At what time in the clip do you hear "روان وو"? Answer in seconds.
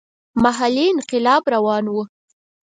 1.53-2.03